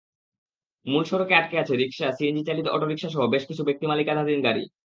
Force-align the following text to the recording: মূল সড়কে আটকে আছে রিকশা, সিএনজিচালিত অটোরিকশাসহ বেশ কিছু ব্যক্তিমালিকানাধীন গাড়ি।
মূল 0.85 1.03
সড়কে 1.03 1.33
আটকে 1.35 1.55
আছে 1.59 1.73
রিকশা, 1.75 2.07
সিএনজিচালিত 2.17 2.67
অটোরিকশাসহ 2.67 3.21
বেশ 3.27 3.43
কিছু 3.49 3.61
ব্যক্তিমালিকানাধীন 3.63 4.39
গাড়ি। 4.43 4.63